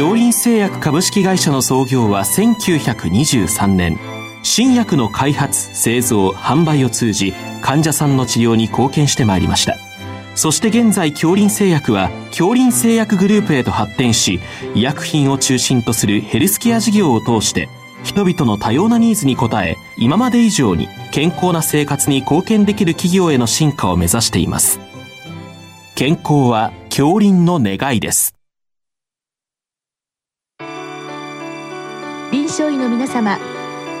[0.00, 3.98] 京林製薬株式会社の創業は1923年。
[4.42, 9.76] 新薬の開発製造販売を通じ患者さんの治療に貢献してまいりました。
[10.34, 14.40] そして現在京林製薬は京林製薬グループへと発展し
[14.74, 17.68] 医薬品を中心とするヘルスケア事業を通して
[18.02, 24.80] 人々の多様なニーズに応え今まで以上に健康な生活に貢献できる企業への進化を目指しています。
[25.94, 28.39] 健康は京林の願いです。
[32.32, 33.40] 臨床医の皆様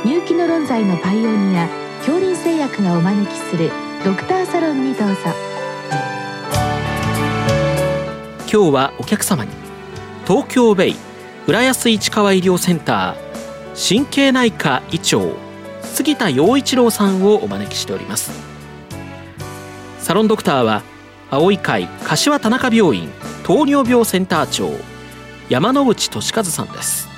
[0.04, 1.68] 入気の論剤のパイオニア
[2.06, 3.72] 京林製薬がお招きする
[4.04, 5.14] ドクターサロンにどうぞ。
[8.42, 9.50] 今日はお客様に
[10.28, 10.96] 東京ベイ
[11.48, 15.32] 浦安市川医療センター神経内科医長
[15.82, 18.30] 杉田陽一郎さんをお招きしております。
[19.98, 20.84] サロンドクターは
[21.30, 23.10] 青い会柏田中病院
[23.42, 24.70] 糖尿病センター長
[25.48, 27.09] 山内俊和さんです。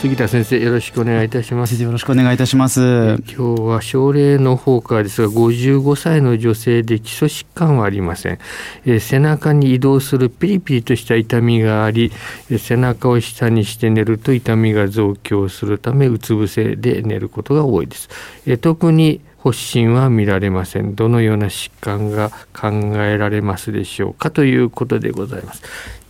[0.00, 1.82] 杉田先生よろしくお願いいたします。
[1.82, 3.16] よろしくお願いいたします。
[3.26, 8.38] 今日は症例の方からですが55歳の女性で基礎疾患はありません、
[8.86, 12.12] え背中に移動するピリピリとした痛みがあり、
[12.48, 18.08] え背中を下にして寝ると痛みが増強するためうつ伏せで寝ることが多いです、
[18.46, 20.94] え特に発疹は見られません。
[20.94, 22.68] どのような疾患が考
[23.02, 25.62] えられますでしょうかということでございます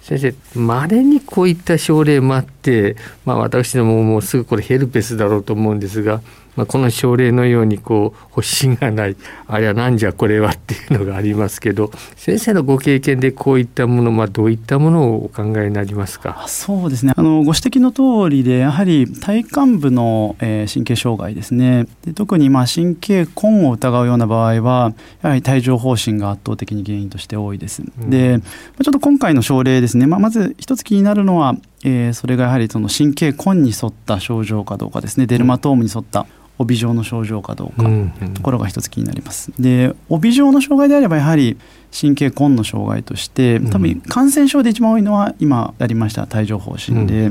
[0.09, 6.23] 先生まれにこういった症例もあって、まあ、私どももうすぐこれヘルペスだろうと思うんですが
[6.57, 16.45] まあ、この症例のようにこう発疹がないあれはなんじゃこれはっていうのがありますけど先生のご経験でこういったもの、まあ、どういったものをお考えになりますか？
[16.49, 17.13] そうですね。
[17.17, 21.87] あのご指摘の通りでやはり体幹部の、えー、神経障害ですね。
[22.05, 27.83] で特にまあ神経根を疑うような場合はやはり帯状疱疹が圧倒的に原因として多いです。
[27.83, 35.27] うん、でちょっと今回の症例ですね、まあ、まず一つ気になるのはえー、それがやはりその神経根に沿った症状かどうかですね。
[35.27, 36.27] デルマトームに沿った
[36.59, 37.89] 帯状の症状かどうか。
[38.35, 39.53] ところが一つ気になります。
[39.59, 41.57] で帯状の障害であればやはり
[41.99, 47.31] 神経根の障害として多分感染症で一番多いのは今やりました帯状疱疹で、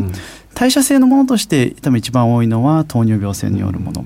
[0.55, 4.05] 代謝性のものとして多分一番多いのは糖尿病性によるもの、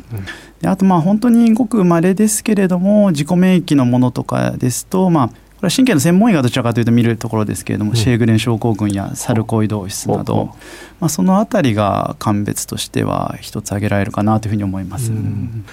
[0.59, 5.29] であとまあ本当にごく稀ですけれども自己免疫のものとかですとまあ
[5.61, 10.55] これは神経の専門医がどちらかというと見るところですけれども、うん、シェーグレン症候群やサルコイド質など、
[10.99, 15.11] まあ、そのあたりが鑑別としては一つ挙げられるかなというふうに思います。
[15.11, 15.63] うん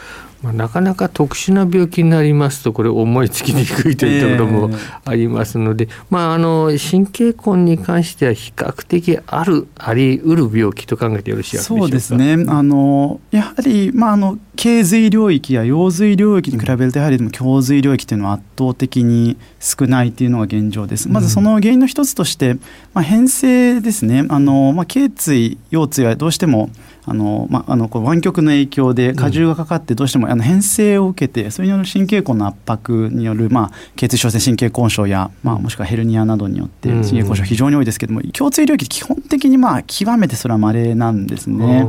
[0.42, 12.44] まあ、なかなか特殊な病気になりますとこれ思いつきにくいというところも ありますので、えー、まあ、あの神経根に関しては比較的あるありうる病気と考えてよろしいそうですね。
[12.46, 21.08] あのやはり、まあ、あの頸髄領域や腰髄領域に比べるとやはりでも胸髄領域というのは圧倒的に少ないというのが現状です。
[21.08, 22.54] まずその原因の一つとして、
[22.94, 24.24] まあ、変性ですね。
[24.28, 26.70] あの、まあ、頸椎腰椎はどうしても
[27.08, 41.86] あの、まあ、あのこう湾曲の影響で荷重がかかってどうしても、あの変性を受けてそれによる神経根の圧迫による、まあ、頸椎小性神経根症や、まあ、もしくはヘルニアなどによって神経根症非常に多いですけども胸椎領域基本的にまあ極めてそれは稀なんですね。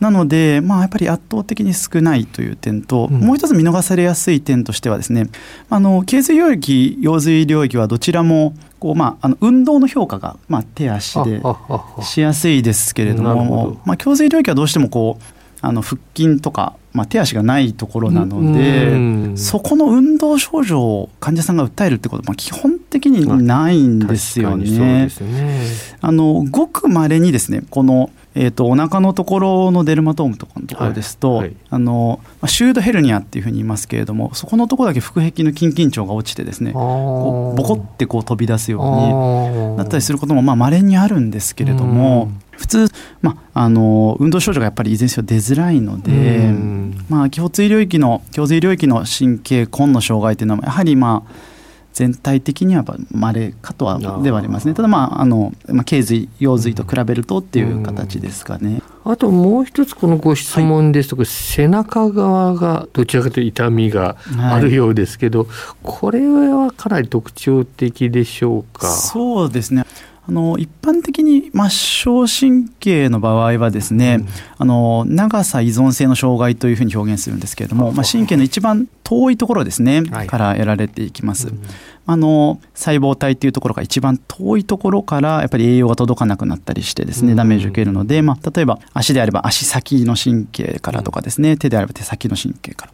[0.00, 5.26] なので、まあ、やっぱり圧倒的に少ないという点と、もう一つ見逃されやすい点としてはですね
[5.70, 11.42] あの頸椎領域腰髄領域はどちらもこうまあ、あの運動の評価が、まあ、手足で
[12.02, 15.24] しやすいですけれどもまあ、胸髄領域はどうしてもこう
[15.60, 25.08] あの腹筋とか、まあ、手足がないところなのでそこの運動症状を患者さんが訴えるってことは、まあ、基本的にないんですよね。
[25.08, 25.08] ね。
[26.00, 38.82] あのごくまれにですねこのえーと、お腹のところのデルマトームとかのところですと、はいはい、あのシュードヘルニアっていうふうに言いますけれどもそこのところだけ腹壁の筋緊張が落ちてですねこうボコってこう飛び出すよう
[39.72, 42.30] になったりすることもまれにあるんですけれども。
[42.58, 42.88] 普通、
[43.22, 46.52] まあ、あの運動症状がやっぱりいずれにせよ出づらいので、
[47.08, 51.57] まあ、胸椎領域の胸髄領域の神経根の障害というのはやはりまあ
[51.98, 54.74] 全体的にはまれかとはではありますね。
[54.74, 65.48] ただまああの、まあ、頸髄腰髄と比べるとっていう形ですかね、あともう一つこのご質問ですと、はい、背中側がどちらかというと痛みがあるようですけど、はい、
[65.82, 68.86] これはかなり特徴的でしょうか？
[68.86, 69.84] そうですね
[70.28, 74.28] あの一般的に末梢神経の場合はですね、うん、
[74.58, 81.48] あの長さ依存性の障害というふうに表現するんですけれども、まあ、神経の一番遠いところですね、はい、から得られていきます。
[81.48, 81.62] うん
[82.10, 92.92] あの細胞体っていうところが一番遠いところからやっぱり栄養が届かなくなったりしてですねダメージを受けるので、まあ、例えば足であれば足先の神経からとかですね手であれば手先の神経から。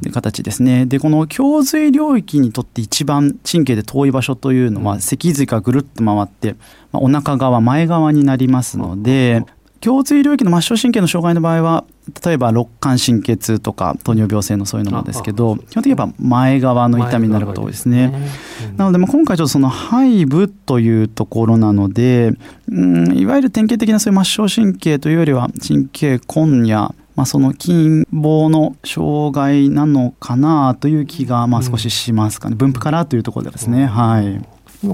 [0.00, 0.86] という形ですね。
[0.86, 6.54] でこの胸髄領域にとって一番神経で遠い場所というのは脊髄がぐるっと回って、
[6.92, 9.44] まあ、お腹側前側になりますので
[9.84, 11.84] 胸椎領域の末梢神経の障害の場合は
[12.24, 18.08] 例えば肋間神経痛とか糖尿病性のそういうのもですけど基本的には前側の痛みになることが多いですね。
[18.08, 18.28] ね
[18.70, 22.32] うん、なので今回ちょっとその背部というところなので、
[22.68, 33.86] うん、いわゆる典型的なそういう末梢神経というよりは神経根やまあ、その筋棒の障害なのかなという気がまあ少ししますかね、分布からというところでですね。
[33.86, 34.44] はい、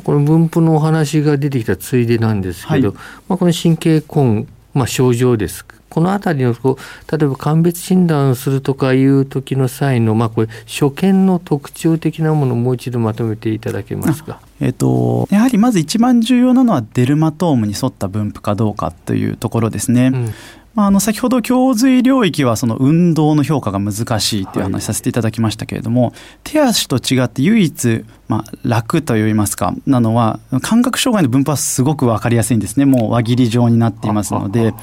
[0.01, 2.97] この分布のお話が出てきたついでなんですけど、はい、
[3.29, 5.65] まあ、この神経根まあ、症状です。
[5.91, 14.41] この辺りのこう例えば鑑別診断するとかいう時の際の、まあ、これ所見の特徴的なものをもう一度まとめていただけますか？
[14.59, 20.13] えーと、やはりまず一番重要なのはデルマトームに沿った分布かどうかというところですね。
[20.15, 20.35] うん
[20.75, 26.13] まあ、あの先ほど胸髄領域はその運動の評価が難しいという話させていただきましたけれども、はい、
[26.45, 32.87] 手足と違って唯一、まあ、楽といいますかなのは感覚障害の分布はすごく分かりやすいんですね。
[32.87, 34.75] もう輪切り状になっていますので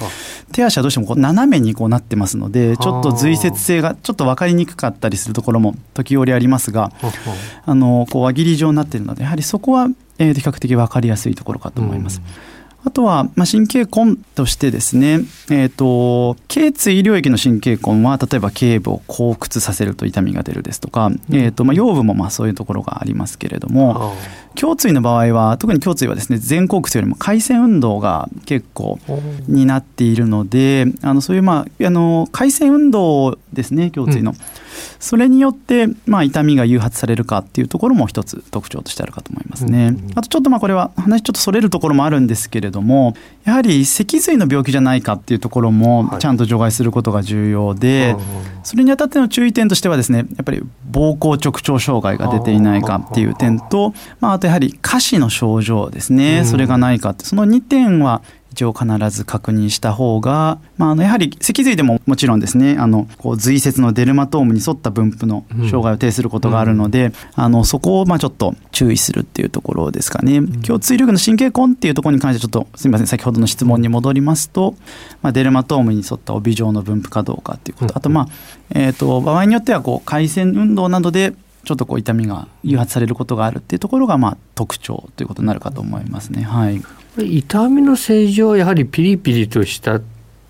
[0.51, 6.91] 手足はどうしてもこう斜めにこうなってますのでちょっと随節性がちょっと分かりにくかったりするところも時折ありますが
[7.65, 9.87] あのこう輪切り状になっているのでやはりそこは、
[10.19, 12.21] えー、比較的分かりやすいところかと思います。
[12.23, 15.19] うんあとは、まあ、神経根としてですね、
[15.51, 24.15] えーと、頸椎領域の神経根は例えば頸部を後屈させると痛みが出るですとか、うん、えーとまあ、腰部もまあそういうところがありますけれども
[24.59, 28.99] 胸椎の場合は特に胸椎はですね前後屈よりも回線運動が結構
[29.47, 34.31] になっているのであのそういう、まあ、あの回線運動ですね胸椎の。
[34.31, 34.37] うん
[34.99, 39.95] それによって、まあ、痛みが誘発されるかっていうところも一つ特徴としてあるかと思いますね。
[40.15, 48.15] あとちょっとまあこれは話ちょっとそれるところもあるんですけれどもやはり脊髄の病気じゃないかっていうところもちゃんと除外することが重要で、
[48.63, 50.61] それにあたっての注意点としてはですねやっぱり
[50.91, 56.43] 膀胱直腸障害が出ていないかっていう点と、まあ、あとやはり下肢の症状ですね。
[56.45, 58.21] それがないかってその2点は
[58.51, 70.37] 一応必ず確認した方が、まあ、あのやはり脊髄でももちろんですねあのこう髄節のデルマトームに沿った分布の障害を呈することがあるので、うん、あのそこをまあちょっと注意するっていうところですかね。
[70.37, 73.07] うん、胸椎力の神経根っていうところに関してちょっとすみません。
[73.07, 74.75] 先ほどの質問に戻りますと、
[75.21, 78.27] まあ、デルマトームに沿った帯状の分布かどうかっていうこと、あとまあ、
[78.71, 86.43] えー、と場合によってはこう回線運動などでちょっとこう痛みが誘発されることがあるっていうところがまあ特徴ということになるかと思いますね。
[86.43, 86.81] はい、
[87.17, 90.01] 痛みの正常はやはりピリピリとした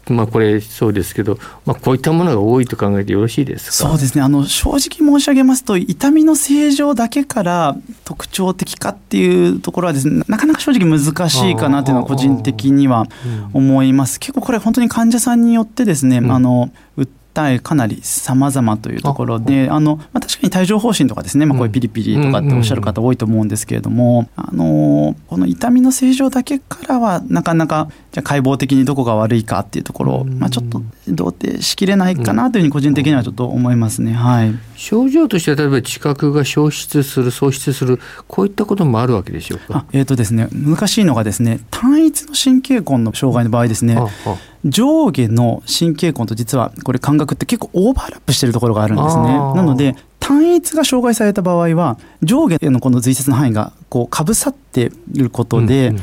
[0.07, 3.89] まあ、これそうですけど、まあ、こういったものが多いと考えてよろしいですか？
[3.89, 4.23] そうですね。
[4.23, 13.05] あの正直申し上げますと痛みの正常だけから特徴的かっていうところはですねなかなか正直難しいかなというのは個人的には
[13.53, 14.19] 思います。
[14.19, 16.71] 結構これ本当に患者さんによってですね、うん、あの
[17.47, 34.13] えかなり様々というところであの、まあ、確かに帯状疱疹とかですね、まあ、こういうピリピリとかっておっしゃる方多いと思うんですけれども、あのこの痛みの正常だけからはなかなかじゃ解剖的にどこが悪いかっていうところを、まあ、ちょっと同定しきれないかなというふうに個人的にはちょっと思いますね。
[34.13, 39.86] はい、症状としては例えば知覚が消失する喪失するこういったこともあるわけでしょうか？
[39.93, 43.98] えっ、ー、とですね難しいのがですね単一の神経根の障害の場合ですね。
[44.66, 49.24] 上下の神経根と実はこれ感覚って結構オーバーラップしてるところがあるんですね。
[49.24, 55.94] なので単一が障害された場合は上下のこの髄節の範囲がこうかぶさっていることで、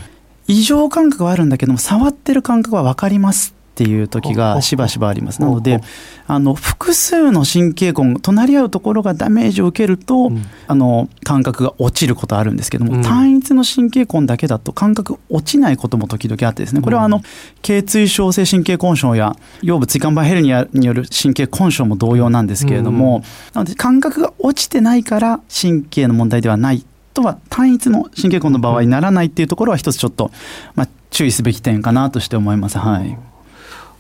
[0.49, 5.43] 異常感覚はあるんだけども触ってる感覚は分かりますっていう時がしばしばあります。
[5.43, 5.83] なので、
[6.27, 17.21] あの、複数の神経根、隣り合うところがダメージを受けると、うん、あの、感覚が落ちることあるんですけども、うん、単一の神経根だけだと感覚落ちないことも時々あってですね、これはあの、
[17.61, 30.31] 頸椎小性神経根症や腰部椎間板ヘルニアによる神経根症も同様なんですけれども、うん、なので感覚が落ちてないから神経の問題ではないとは単一の神経根の場合にならないっていうところは一つちょっと、
[30.75, 32.79] まあ、注意すべき点かなとして思います。
[32.79, 33.19] はい。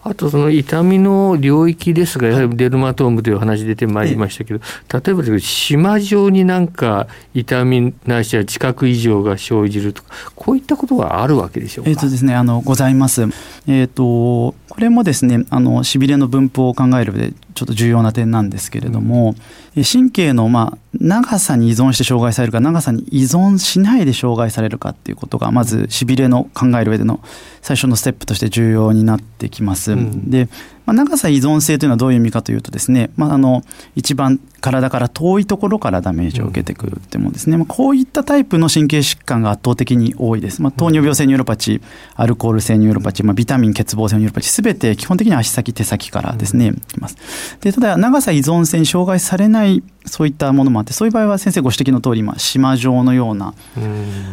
[0.08, 4.60] あとその痛みの領域ですが、やはりデルマトームという話出てまいりましたけど、
[4.92, 11.90] 例えば島状になんか痛みないしは知覚異常が生じるとか、こういったことがあるわけでしょうか？
[11.90, 13.22] えっ、とですね、あのございます。
[13.22, 19.34] えっ、ー、とこれもですね、あのしびれの分布を考える上でちょっと重要な点なんですけれども、
[19.74, 27.20] うん、神経のまあ長さに依存して障害されるか長さに依存しないで障害されるかっていうことがまずしびれの考える上での
[27.62, 29.95] 最初のステップとして重要になってきます。
[29.98, 30.48] うん、で、
[30.86, 33.62] まあ、長さ依存性というのはどういう意味かというとですね、まあ、あの
[33.96, 41.82] 一番体から遠いところからダメージを受けてくるってもんですね、まあ、こういったタイプの神経疾患が圧倒的に多いです、まあ、糖尿病性ニューロパチ
[42.14, 47.16] アルコール性ニューロパチー、まあ、ビタミン欠乏性ニューロパチーすべて基本的に足先手先からですね、きます。
[47.60, 53.54] でただ長さ依存性に障害されないそういったものもあってそういう場合は先生ご指摘の通り今島状のような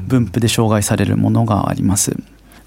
[0.07, 2.15] 分布で障害されるものがあります。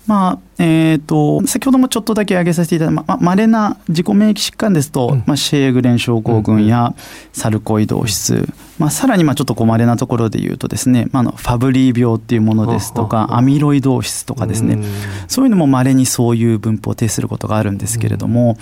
[0.07, 6.95] まあえーと、先ほどもちょっとだけ挙げさせていただいたまれな自己免疫疾患ですと、うん、まあ、シェーグレン症候群や
[7.33, 14.85] サルコイドーシス、うん、まあ、さらにまあちょっとまれなところで言うとですね、まあ、のファブリー病っていうものですとかアミロイドーシスとかですね、うん、
[15.29, 18.57] そういうのもまれにそういう分布を呈することがあるんですけれども、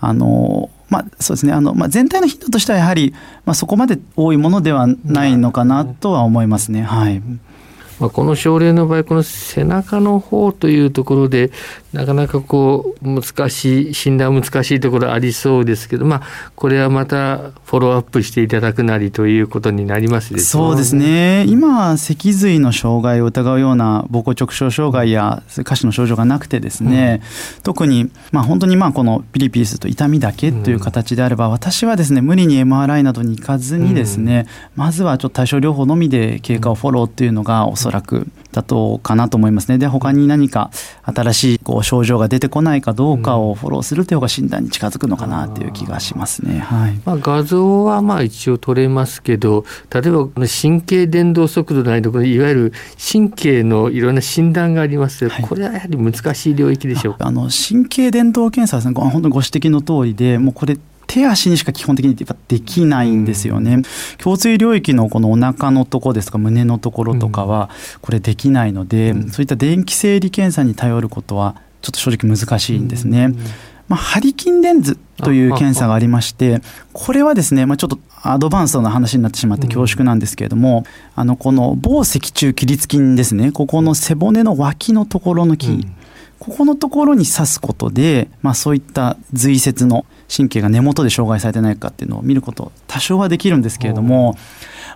[0.00, 1.52] あのまあ、そうですね。
[1.52, 3.14] あの、まあ、全体の頻度としてはやはり、
[3.44, 6.82] まあ、そこまで多いものではないのかなとは思いますね。
[6.82, 7.22] はい
[8.00, 11.50] まあ、この症例の場合この背中の方というところで
[11.92, 16.22] なかなかこう難しい診断難しいところありそうですけど、まあ、
[16.54, 21.44] これはまたフォローアップしていただくなりということになりますでしょう、ね、そうですね。
[21.48, 27.22] 今脊髄の障害を疑うような膀胱直腸障害や下肢の症状がなくてですね、
[27.56, 39.78] うん、特に、まあ、本当にまあこのピリピリすると痛みだけという形であれば、うん、私はですね無理に MRI などに行かずにですね、うん、まずはちょっと対症療法のみで経過をフォローっていうのがおそらくだとかなと思いますね。
[39.78, 40.70] で他に何か
[41.02, 46.58] 新しいこう症状が出てこないかどうかをフォローするという方が診断に近づくのかなという気がしますね。
[46.60, 52.72] はい、まあ、画像はまあ一応取れますけど例えば神経伝導速度ないところいわゆる
[53.12, 57.26] 神経のいろんな診断がありますはい、これはやはり難しい領域でしょうか？
[57.26, 63.82] あの神経伝導検査は、ね、本当にご指摘の通りでもうこれ手足にしか基本的にやっぱできないんですよね。
[64.24, 73.34] 胸椎領域のこのお腹のところですとか胸のところとかはこれできないので、そういった電気生理検査に頼ることはちょっと正直難しいんですね。
[73.88, 76.60] まあ、ハリキンレンズという検査がありまして、
[76.92, 80.84] これはですね、まあ、ちょっとアドバンストな話になってしまって恐縮なんですけれども、
[81.14, 85.86] あのこの某脊柱起立筋ですね、ここの背骨の脇のところの筋、
[86.48, 94.36] ここのところに刺すことで、まあ、そういった髄節の神経が根元で障害されてないかっていうのを見ること多少はできるんですけれども、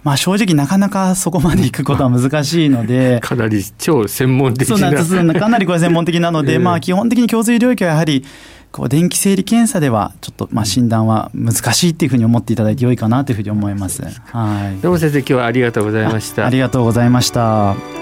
[0.02, 8.24] まあ、正直なかなかそこまで行くことは難しいので かなり超専門的なそうなんですかなりこれ専門的なので、 えー、まあ、基本的に胸椎領域はやはり
[8.70, 14.02] こう電気生理検査ではちょっとまあ診断は難しいっていうふうに思っていただいて良いかなというふうに思います。
[14.02, 14.80] はい。
[14.80, 16.46] どうも先生今日はありがとうございました。
[16.46, 18.01] ありがとうございました。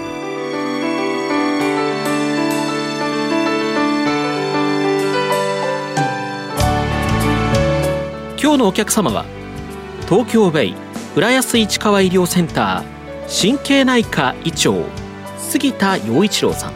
[8.50, 9.26] 今日のお客様は
[10.08, 10.74] 東京ベイ
[11.14, 14.86] 浦安市川医療センター神経内科医長
[15.38, 16.72] 杉田陽一郎さん。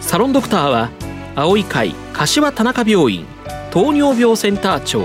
[0.00, 0.90] サロンドクターは
[1.34, 3.26] 青い会柏田中病院
[3.72, 5.02] 糖尿病センター長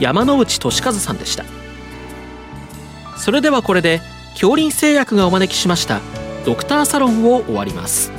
[0.00, 1.44] 山内俊和さんでした。
[3.18, 6.00] それではこれで恐林製薬がお招きしました
[6.46, 8.18] ドクターサロンを終わります。